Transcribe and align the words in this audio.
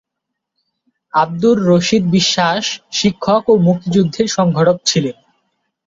আব্দুর 1.13 1.57
রশীদ 1.67 2.03
বিশ্বাস 2.11 2.63
শিক্ষক 2.91 3.43
ও 3.49 3.63
মুক্তিযুদ্ধের 3.65 4.27
সংগঠক 4.29 4.77
ছিলেন। 4.85 5.15